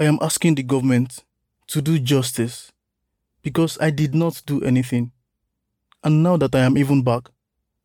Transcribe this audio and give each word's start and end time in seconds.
I 0.00 0.04
am 0.04 0.18
asking 0.22 0.54
the 0.54 0.62
government 0.62 1.24
to 1.66 1.82
do 1.82 1.98
justice 1.98 2.70
because 3.42 3.76
I 3.80 3.90
did 3.90 4.14
not 4.14 4.40
do 4.46 4.62
anything. 4.62 5.10
And 6.04 6.22
now 6.22 6.36
that 6.36 6.54
I 6.54 6.60
am 6.60 6.78
even 6.78 7.02
back, 7.02 7.30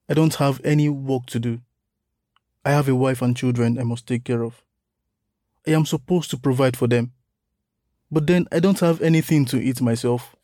I 0.07 0.13
don't 0.13 0.35
have 0.35 0.61
any 0.63 0.89
work 0.89 1.25
to 1.27 1.39
do. 1.39 1.61
I 2.63 2.69
have 2.69 2.87
a 2.87 2.93
wife 2.93 3.23
and 3.23 3.35
children 3.35 3.79
I 3.79 3.83
must 3.83 4.05
take 4.05 4.25
care 4.25 4.43
of. 4.43 4.63
I 5.67 5.71
am 5.71 5.87
supposed 5.87 6.29
to 6.29 6.37
provide 6.37 6.77
for 6.77 6.87
them. 6.87 7.13
But 8.11 8.27
then 8.27 8.45
I 8.51 8.59
don't 8.59 8.79
have 8.81 9.01
anything 9.01 9.45
to 9.45 9.57
eat 9.59 9.81
myself. 9.81 10.35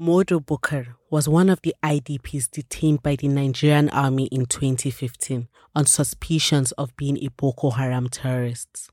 Modu 0.00 0.44
Bukar 0.44 0.96
was 1.08 1.28
one 1.28 1.48
of 1.48 1.62
the 1.62 1.76
IDPs 1.84 2.50
detained 2.50 3.04
by 3.04 3.14
the 3.14 3.28
Nigerian 3.28 3.90
army 3.90 4.26
in 4.26 4.46
2015 4.46 5.46
on 5.76 5.86
suspicions 5.86 6.72
of 6.72 6.96
being 6.96 7.16
a 7.22 7.28
Boko 7.28 7.70
Haram 7.70 8.08
terrorist. 8.08 8.90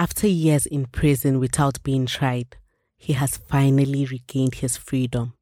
After 0.00 0.28
years 0.28 0.64
in 0.64 0.86
prison 0.86 1.40
without 1.40 1.82
being 1.82 2.06
tried, 2.06 2.56
he 2.96 3.14
has 3.14 3.36
finally 3.36 4.06
regained 4.06 4.54
his 4.54 4.76
freedom. 4.76 5.32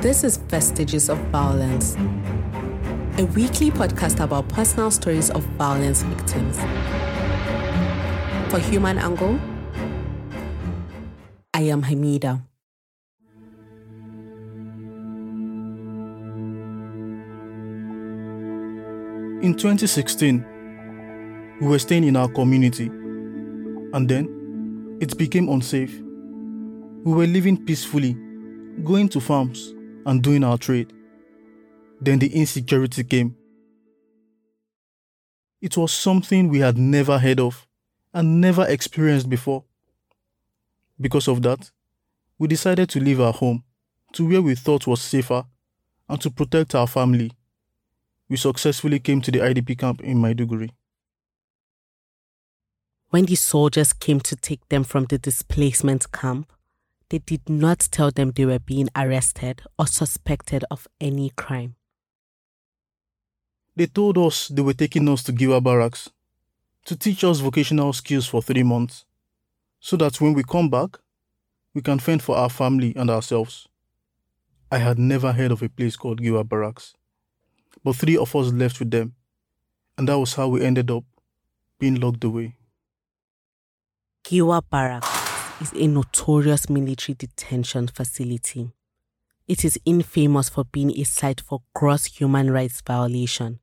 This 0.00 0.24
is 0.24 0.38
Vestiges 0.38 1.10
of 1.10 1.18
Violence, 1.28 1.96
a 3.18 3.26
weekly 3.34 3.70
podcast 3.70 4.18
about 4.18 4.48
personal 4.48 4.90
stories 4.90 5.28
of 5.28 5.42
violence 5.58 6.00
victims. 6.04 6.56
For 8.48 8.60
HumAngle, 8.60 9.38
I 11.52 11.60
am 11.64 11.82
Hamida. 11.82 12.40
In 19.46 19.54
2016, 19.54 20.44
we 21.60 21.68
were 21.68 21.78
staying 21.78 22.02
in 22.02 22.16
our 22.16 22.26
community, 22.26 22.86
and 22.86 24.08
then 24.08 24.98
it 25.00 25.16
became 25.16 25.48
unsafe. 25.48 25.96
We 27.04 27.12
were 27.12 27.28
living 27.28 27.64
peacefully, 27.64 28.14
going 28.82 29.08
to 29.10 29.20
farms 29.20 29.72
and 30.04 30.20
doing 30.20 30.42
our 30.42 30.58
trade. 30.58 30.92
Then 32.00 32.18
the 32.18 32.26
insecurity 32.34 33.04
came. 33.04 33.36
It 35.62 35.76
was 35.76 35.92
something 35.92 36.48
we 36.48 36.58
had 36.58 36.76
never 36.76 37.16
heard 37.16 37.38
of 37.38 37.68
and 38.12 38.40
never 38.40 38.66
experienced 38.66 39.30
before. 39.30 39.62
Because 41.00 41.28
of 41.28 41.42
that, 41.42 41.70
we 42.36 42.48
decided 42.48 42.88
to 42.88 42.98
leave 42.98 43.20
our 43.20 43.32
home 43.32 43.62
to 44.14 44.28
where 44.28 44.42
we 44.42 44.56
thought 44.56 44.88
was 44.88 45.00
safer 45.00 45.44
and 46.08 46.20
to 46.20 46.30
protect 46.32 46.74
our 46.74 46.88
family. 46.88 47.30
We 48.28 48.36
successfully 48.36 48.98
came 48.98 49.20
to 49.20 49.30
the 49.30 49.38
IDP 49.38 49.78
camp 49.78 50.00
in 50.00 50.18
Maiduguri. 50.18 50.70
When 53.10 53.26
the 53.26 53.36
soldiers 53.36 53.92
came 53.92 54.20
to 54.20 54.34
take 54.34 54.68
them 54.68 54.82
from 54.82 55.04
the 55.04 55.18
displacement 55.18 56.10
camp, 56.10 56.52
they 57.08 57.18
did 57.18 57.48
not 57.48 57.78
tell 57.92 58.10
them 58.10 58.32
they 58.32 58.44
were 58.44 58.58
being 58.58 58.88
arrested 58.96 59.62
or 59.78 59.86
suspected 59.86 60.64
of 60.70 60.88
any 61.00 61.30
crime. 61.30 61.76
They 63.76 63.86
told 63.86 64.18
us 64.18 64.48
they 64.48 64.62
were 64.62 64.72
taking 64.74 65.08
us 65.08 65.22
to 65.24 65.32
Giwa 65.32 65.62
Barracks 65.62 66.10
to 66.86 66.96
teach 66.96 67.22
us 67.24 67.40
vocational 67.40 67.92
skills 67.92 68.26
for 68.26 68.42
three 68.42 68.62
months, 68.62 69.04
so 69.80 69.96
that 69.98 70.20
when 70.20 70.34
we 70.34 70.42
come 70.42 70.68
back, 70.68 70.98
we 71.74 71.82
can 71.82 71.98
fend 71.98 72.22
for 72.22 72.36
our 72.36 72.48
family 72.48 72.92
and 72.96 73.10
ourselves. 73.10 73.68
I 74.72 74.78
had 74.78 74.98
never 74.98 75.32
heard 75.32 75.52
of 75.52 75.62
a 75.62 75.68
place 75.68 75.94
called 75.94 76.22
Giwa 76.22 76.48
Barracks, 76.48 76.94
but 77.82 77.96
three 77.96 78.16
of 78.16 78.34
us 78.34 78.52
left 78.52 78.78
with 78.78 78.90
them, 78.90 79.14
and 79.96 80.08
that 80.08 80.18
was 80.18 80.34
how 80.34 80.48
we 80.48 80.64
ended 80.64 80.90
up 80.90 81.04
being 81.78 82.00
locked 82.00 82.24
away. 82.24 82.56
Giwa 84.24 84.62
Barracks 84.68 85.08
is 85.60 85.72
a 85.74 85.86
notorious 85.86 86.68
military 86.68 87.14
detention 87.14 87.88
facility. 87.88 88.72
It 89.46 89.64
is 89.64 89.78
infamous 89.84 90.48
for 90.48 90.64
being 90.64 90.90
a 90.98 91.04
site 91.04 91.40
for 91.40 91.62
gross 91.74 92.06
human 92.06 92.50
rights 92.50 92.82
violation, 92.84 93.60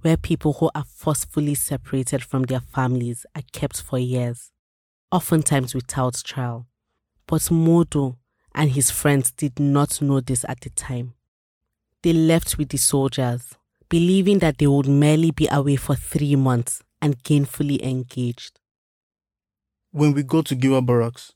where 0.00 0.16
people 0.16 0.54
who 0.54 0.70
are 0.74 0.84
forcefully 0.84 1.54
separated 1.54 2.22
from 2.22 2.44
their 2.44 2.60
families 2.60 3.26
are 3.34 3.42
kept 3.52 3.82
for 3.82 3.98
years, 3.98 4.52
oftentimes 5.12 5.74
without 5.74 6.14
trial. 6.24 6.66
But 7.26 7.42
Modu 7.42 8.16
and 8.54 8.70
his 8.70 8.90
friends 8.90 9.30
did 9.30 9.60
not 9.60 10.00
know 10.00 10.20
this 10.20 10.44
at 10.48 10.60
the 10.62 10.70
time. 10.70 11.15
They 12.06 12.12
left 12.12 12.56
with 12.56 12.68
the 12.68 12.78
soldiers, 12.78 13.56
believing 13.88 14.38
that 14.38 14.58
they 14.58 14.68
would 14.68 14.86
merely 14.86 15.32
be 15.32 15.48
away 15.50 15.74
for 15.74 15.96
three 15.96 16.36
months 16.36 16.84
and 17.02 17.20
gainfully 17.24 17.82
engaged. 17.82 18.60
When 19.90 20.12
we 20.12 20.22
got 20.22 20.46
to 20.46 20.54
Giwa 20.54 20.86
Barracks, 20.86 21.32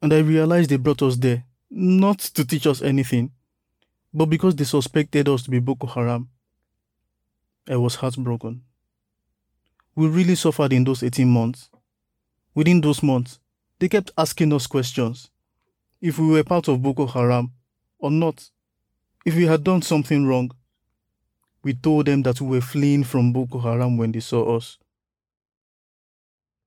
and 0.00 0.12
I 0.12 0.18
realized 0.18 0.70
they 0.70 0.76
brought 0.76 1.02
us 1.02 1.16
there 1.16 1.46
not 1.68 2.20
to 2.20 2.44
teach 2.44 2.64
us 2.68 2.80
anything, 2.80 3.32
but 4.14 4.26
because 4.26 4.54
they 4.54 4.62
suspected 4.62 5.28
us 5.28 5.42
to 5.42 5.50
be 5.50 5.58
Boko 5.58 5.88
Haram. 5.88 6.28
I 7.68 7.74
was 7.74 7.96
heartbroken. 7.96 8.62
We 9.96 10.06
really 10.06 10.36
suffered 10.36 10.72
in 10.72 10.84
those 10.84 11.02
18 11.02 11.26
months. 11.28 11.70
Within 12.54 12.82
those 12.82 13.02
months, 13.02 13.40
they 13.80 13.88
kept 13.88 14.12
asking 14.16 14.52
us 14.52 14.68
questions 14.68 15.28
if 16.00 16.20
we 16.20 16.28
were 16.28 16.44
part 16.44 16.68
of 16.68 16.82
Boko 16.82 17.06
Haram 17.08 17.50
or 17.98 18.12
not, 18.12 18.48
if 19.28 19.36
we 19.36 19.44
had 19.44 19.62
done 19.62 19.82
something 19.82 20.26
wrong. 20.26 20.50
We 21.62 21.74
told 21.74 22.06
them 22.06 22.22
that 22.22 22.40
we 22.40 22.48
were 22.48 22.62
fleeing 22.62 23.04
from 23.04 23.34
Boko 23.34 23.58
Haram 23.58 23.98
when 23.98 24.10
they 24.10 24.20
saw 24.20 24.56
us. 24.56 24.78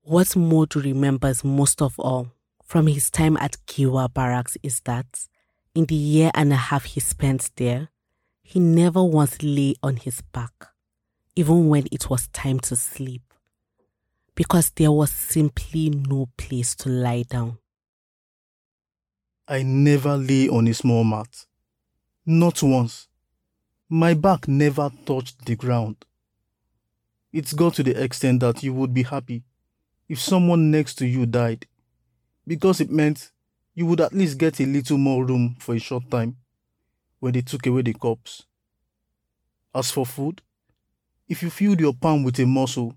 What 0.03 0.27
Modu 0.27 0.83
remembers 0.83 1.43
most 1.43 1.81
of 1.81 1.97
all 1.97 2.27
from 2.63 2.85
his 2.85 3.09
time 3.09 3.35
at 3.37 3.57
Giwa 3.65 4.13
Barracks 4.13 4.57
is 4.61 4.79
that 4.81 5.27
in 5.73 5.85
the 5.85 5.95
year 5.95 6.29
and 6.35 6.53
a 6.53 6.55
half 6.55 6.85
he 6.85 6.99
spent 6.99 7.49
there, 7.55 7.89
he 8.43 8.59
never 8.59 9.03
once 9.03 9.41
lay 9.41 9.73
on 9.81 9.95
his 9.95 10.21
back, 10.31 10.53
even 11.35 11.67
when 11.67 11.87
it 11.91 12.11
was 12.11 12.27
time 12.27 12.59
to 12.59 12.75
sleep, 12.75 13.33
because 14.35 14.69
there 14.75 14.91
was 14.91 15.09
simply 15.09 15.89
no 15.89 16.29
place 16.37 16.75
to 16.75 16.89
lie 16.89 17.23
down. 17.27 17.57
I 19.47 19.63
never 19.63 20.15
lay 20.15 20.47
on 20.47 20.67
a 20.67 20.75
small 20.75 21.03
mat. 21.03 21.47
Not 22.25 22.61
once. 22.61 23.07
My 23.89 24.13
back 24.13 24.47
never 24.47 24.91
touched 25.05 25.43
the 25.45 25.55
ground. 25.55 26.05
It's 27.33 27.53
got 27.53 27.73
to 27.75 27.83
the 27.83 28.01
extent 28.01 28.41
that 28.41 28.61
you 28.61 28.73
would 28.75 28.93
be 28.93 29.03
happy 29.03 29.43
if 30.07 30.19
someone 30.19 30.69
next 30.69 30.95
to 30.95 31.07
you 31.07 31.25
died, 31.25 31.65
because 32.45 32.79
it 32.79 32.91
meant 32.91 33.31
you 33.73 33.87
would 33.87 34.01
at 34.01 34.13
least 34.13 34.37
get 34.37 34.59
a 34.59 34.65
little 34.65 34.99
more 34.99 35.25
room 35.25 35.55
for 35.59 35.73
a 35.73 35.79
short 35.79 36.11
time 36.11 36.37
when 37.19 37.33
they 37.33 37.41
took 37.41 37.65
away 37.65 37.81
the 37.81 37.93
corpse. 37.93 38.43
As 39.73 39.89
for 39.89 40.05
food, 40.05 40.41
if 41.27 41.41
you 41.41 41.49
filled 41.49 41.79
your 41.79 41.93
palm 41.93 42.23
with 42.23 42.39
a 42.39 42.45
morsel, 42.45 42.93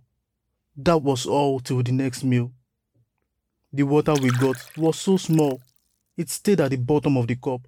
that 0.76 0.98
was 0.98 1.24
all 1.24 1.60
till 1.60 1.82
the 1.82 1.92
next 1.92 2.24
meal. 2.24 2.52
The 3.72 3.84
water 3.84 4.14
we 4.14 4.30
got 4.30 4.56
was 4.76 4.98
so 4.98 5.16
small, 5.16 5.62
it 6.16 6.28
stayed 6.28 6.60
at 6.60 6.72
the 6.72 6.76
bottom 6.76 7.16
of 7.16 7.26
the 7.26 7.36
cup. 7.36 7.66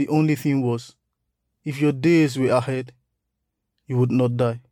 The 0.00 0.08
only 0.08 0.34
thing 0.34 0.62
was, 0.62 0.96
if 1.62 1.78
your 1.78 1.92
days 1.92 2.38
were 2.38 2.48
ahead, 2.48 2.94
you 3.86 3.98
would 3.98 4.10
not 4.10 4.34
die. 4.34 4.62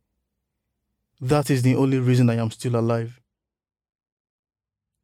That 1.21 1.51
is 1.51 1.61
the 1.61 1.75
only 1.75 1.99
reason 1.99 2.31
I 2.31 2.37
am 2.37 2.49
still 2.49 2.75
alive. 2.75 3.21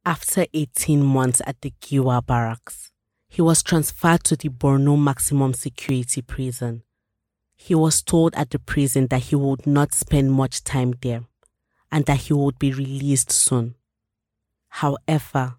After 0.04 0.44
18 0.52 1.00
months 1.00 1.40
at 1.46 1.60
the 1.60 1.72
Giwa 1.80 2.26
barracks, 2.26 2.90
he 3.28 3.40
was 3.40 3.62
transferred 3.62 4.24
to 4.24 4.34
the 4.34 4.48
Borno 4.48 5.00
Maximum 5.00 5.54
Security 5.54 6.22
Prison. 6.22 6.82
He 7.54 7.76
was 7.76 8.02
told 8.02 8.34
at 8.34 8.50
the 8.50 8.58
prison 8.58 9.06
that 9.10 9.26
he 9.26 9.36
would 9.36 9.64
not 9.64 9.94
spend 9.94 10.32
much 10.32 10.64
time 10.64 10.94
there 11.02 11.22
and 11.92 12.04
that 12.06 12.22
he 12.22 12.32
would 12.32 12.58
be 12.58 12.72
released 12.72 13.30
soon. 13.30 13.76
However, 14.70 15.54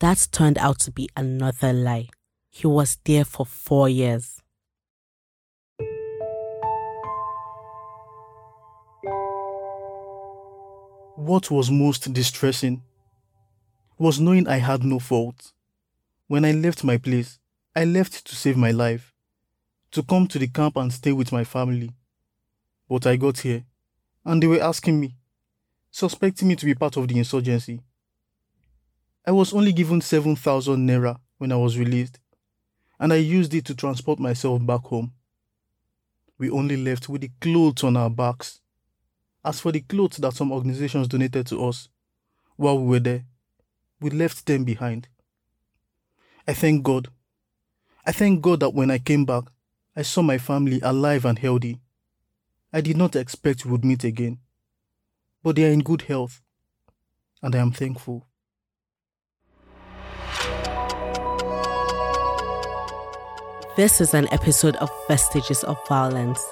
that 0.00 0.26
turned 0.32 0.58
out 0.58 0.80
to 0.80 0.90
be 0.90 1.08
another 1.16 1.72
lie. 1.72 2.08
He 2.52 2.66
was 2.66 2.98
there 3.04 3.24
for 3.24 3.46
four 3.46 3.88
years. 3.88 4.42
What 11.14 11.50
was 11.50 11.70
most 11.70 12.12
distressing 12.12 12.82
was 13.98 14.18
knowing 14.18 14.48
I 14.48 14.56
had 14.56 14.82
no 14.82 14.98
fault. 14.98 15.52
When 16.26 16.44
I 16.44 16.50
left 16.50 16.82
my 16.82 16.96
place, 16.96 17.38
I 17.76 17.84
left 17.84 18.26
to 18.26 18.34
save 18.34 18.56
my 18.56 18.72
life, 18.72 19.14
to 19.92 20.02
come 20.02 20.26
to 20.26 20.38
the 20.38 20.48
camp 20.48 20.76
and 20.76 20.92
stay 20.92 21.12
with 21.12 21.30
my 21.30 21.44
family. 21.44 21.92
But 22.88 23.06
I 23.06 23.16
got 23.16 23.38
here, 23.38 23.64
and 24.24 24.42
they 24.42 24.48
were 24.48 24.60
asking 24.60 24.98
me, 24.98 25.14
suspecting 25.90 26.48
me 26.48 26.56
to 26.56 26.66
be 26.66 26.74
part 26.74 26.96
of 26.96 27.06
the 27.06 27.16
insurgency. 27.18 27.80
I 29.24 29.30
was 29.30 29.52
only 29.52 29.72
given 29.72 30.00
7,000 30.00 30.88
naira 30.88 31.18
when 31.38 31.52
I 31.52 31.56
was 31.56 31.78
released, 31.78 32.18
and 33.00 33.12
I 33.12 33.16
used 33.16 33.54
it 33.54 33.64
to 33.64 33.74
transport 33.74 34.20
myself 34.20 34.64
back 34.64 34.82
home. 34.82 35.14
we 36.38 36.48
only 36.48 36.76
left 36.76 37.08
with 37.08 37.20
the 37.20 37.30
clothes 37.40 37.84
on 37.84 37.96
our 37.98 38.08
backs. 38.08 38.60
As 39.44 39.60
for 39.60 39.72
the 39.72 39.80
clothes 39.80 40.16
that 40.18 40.32
some 40.32 40.52
organizations 40.52 41.06
donated 41.08 41.46
to 41.48 41.62
us 41.64 41.88
while 42.56 42.78
we 42.78 42.86
were 42.86 43.00
there, 43.00 43.24
we 44.00 44.08
left 44.08 44.46
them 44.46 44.64
behind. 44.64 45.08
I 46.48 46.54
thank 46.54 46.82
God. 46.82 47.08
I 48.06 48.12
thank 48.12 48.40
God 48.40 48.60
that 48.60 48.72
when 48.74 48.90
I 48.90 48.98
came 48.98 49.26
back, 49.26 49.44
I 49.94 50.02
saw 50.02 50.22
my 50.22 50.38
family 50.38 50.80
alive 50.82 51.26
and 51.26 51.38
healthy. 51.38 51.78
I 52.72 52.80
did 52.80 52.96
not 52.96 53.16
expect 53.16 53.66
we 53.66 53.72
would 53.72 53.84
meet 53.84 54.04
again, 54.04 54.38
but 55.42 55.56
they 55.56 55.68
are 55.68 55.72
in 55.72 55.80
good 55.80 56.02
health, 56.02 56.40
and 57.42 57.54
I 57.54 57.58
am 57.58 57.72
thankful. 57.72 58.26
This 63.80 64.02
is 64.02 64.12
an 64.12 64.30
episode 64.30 64.76
of 64.76 64.90
Vestiges 65.08 65.64
of 65.64 65.78
Violence. 65.88 66.44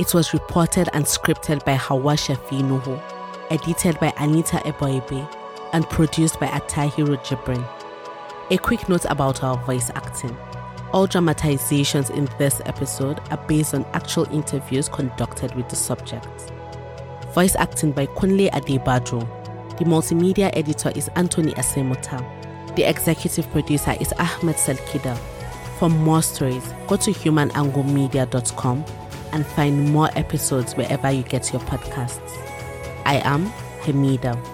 It 0.00 0.12
was 0.14 0.32
reported 0.32 0.88
and 0.92 1.04
scripted 1.04 1.64
by 1.64 1.74
Hawa 1.74 2.14
Shafi 2.14 2.60
Nuhu, 2.60 3.00
edited 3.52 4.00
by 4.00 4.12
Anita 4.16 4.56
Eboigbe, 4.64 5.32
and 5.72 5.88
produced 5.88 6.40
by 6.40 6.48
Atahiru 6.48 7.24
Jibrin. 7.24 7.64
A 8.50 8.58
quick 8.58 8.88
note 8.88 9.04
about 9.04 9.44
our 9.44 9.56
voice 9.58 9.92
acting. 9.94 10.36
All 10.92 11.06
dramatizations 11.06 12.10
in 12.10 12.28
this 12.36 12.60
episode 12.66 13.20
are 13.30 13.46
based 13.46 13.74
on 13.74 13.84
actual 13.92 14.24
interviews 14.34 14.88
conducted 14.88 15.54
with 15.54 15.68
the 15.68 15.76
subjects. 15.76 16.50
Voice 17.32 17.54
acting 17.54 17.92
by 17.92 18.06
Kunle 18.06 18.50
Adebajo. 18.50 19.20
The 19.78 19.84
multimedia 19.84 20.50
editor 20.54 20.90
is 20.96 21.08
Anthony 21.14 21.52
Asemota. 21.52 22.74
The 22.74 22.82
executive 22.82 23.48
producer 23.52 23.94
is 24.00 24.12
Ahmed 24.18 24.56
Salkida. 24.56 25.16
For 25.78 25.88
more 25.88 26.22
stories, 26.22 26.64
go 26.86 26.96
to 26.96 27.10
humanglemedia.com 27.10 28.84
and 29.32 29.46
find 29.46 29.90
more 29.90 30.10
episodes 30.16 30.76
wherever 30.76 31.10
you 31.10 31.22
get 31.22 31.52
your 31.52 31.62
podcasts. 31.62 32.20
I 33.04 33.20
am 33.24 33.46
Hamida. 33.80 34.51